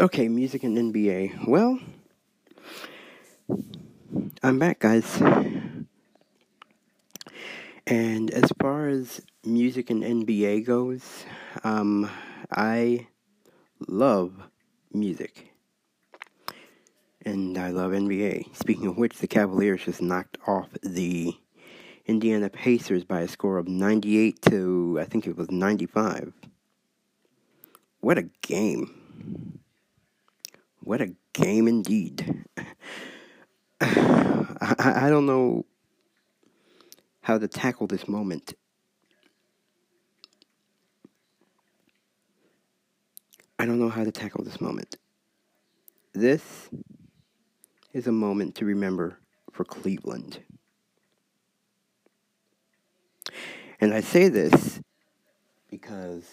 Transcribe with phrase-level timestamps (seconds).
[0.00, 1.46] Okay, music and NBA.
[1.46, 1.78] Well,
[4.42, 5.20] I'm back, guys.
[7.86, 11.26] And as far as music and NBA goes,
[11.62, 12.08] um,
[12.50, 13.06] I
[13.86, 14.32] love
[14.94, 15.52] music.
[17.26, 18.56] And I love NBA.
[18.56, 21.34] Speaking of which, the Cavaliers just knocked off the
[22.06, 26.32] Indiana Pacers by a score of 98 to, I think it was 95.
[28.00, 29.58] What a game.
[30.92, 32.44] What a game indeed.
[33.80, 35.64] I, I don't know
[37.22, 38.52] how to tackle this moment.
[43.58, 44.96] I don't know how to tackle this moment.
[46.12, 46.68] This
[47.94, 49.18] is a moment to remember
[49.50, 50.40] for Cleveland.
[53.80, 54.78] And I say this
[55.70, 56.28] because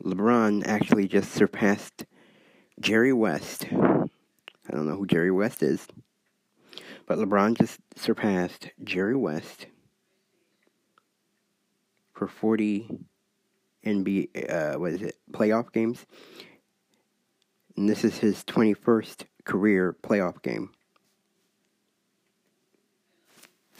[0.00, 2.06] LeBron actually just surpassed
[2.80, 3.66] Jerry West.
[3.70, 5.86] I don't know who Jerry West is,
[7.06, 9.66] but LeBron just surpassed Jerry West
[12.14, 12.88] for 40
[13.84, 16.06] NBA, uh, what is it, playoff games.
[17.76, 20.70] And this is his 21st career playoff game.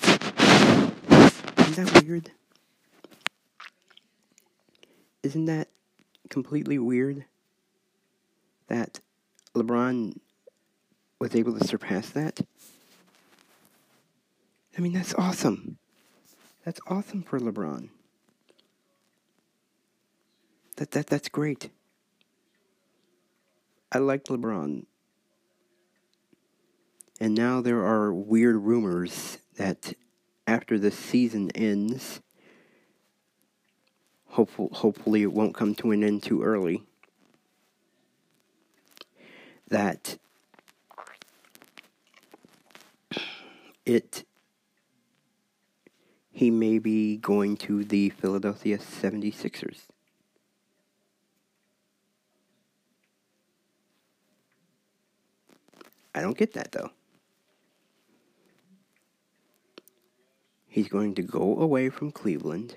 [0.02, 2.30] Isn't that weird?
[5.22, 5.68] Isn't that
[6.32, 7.26] completely weird
[8.66, 9.00] that
[9.54, 10.18] LeBron
[11.18, 12.40] was able to surpass that?
[14.76, 15.76] I mean, that's awesome.
[16.64, 17.90] That's awesome for LeBron.
[20.76, 21.68] That that that's great.
[23.92, 24.86] I like LeBron.
[27.20, 29.92] And now there are weird rumors that
[30.46, 32.20] after the season ends,
[34.32, 36.82] hopeful, hopefully it won't come to an end too early,
[39.68, 40.18] that
[43.84, 44.24] it
[46.32, 49.80] he may be going to the Philadelphia 76ers.
[56.14, 56.90] I don't get that though.
[60.68, 62.76] He's going to go away from Cleveland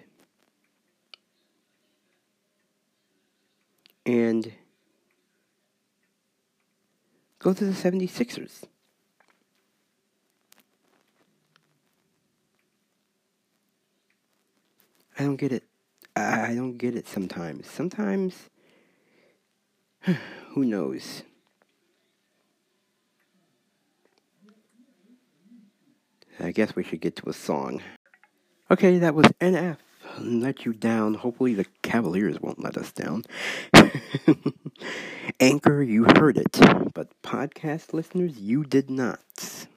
[4.05, 4.51] and
[7.45, 8.63] go to the 76ers.
[15.19, 15.63] I don't get it.
[16.15, 17.69] I don't get it sometimes.
[17.69, 18.49] Sometimes,
[20.53, 21.21] who knows?
[26.39, 27.83] I guess we should get to a song.
[28.71, 29.77] Okay, that was NF.
[30.19, 31.15] Let you down.
[31.15, 33.23] Hopefully, the Cavaliers won't let us down.
[35.39, 36.57] Anchor, you heard it,
[36.93, 39.67] but podcast listeners, you did not.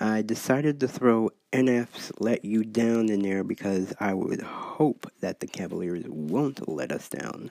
[0.00, 5.40] I decided to throw NF's Let You Down in there because I would hope that
[5.40, 7.50] the Cavaliers won't let us down.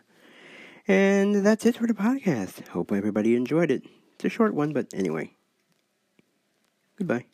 [0.88, 2.70] And that's it for the podcast.
[2.70, 3.84] Hope everybody enjoyed it.
[4.16, 5.32] It's a short one, but anyway.
[6.98, 7.28] Goodbye.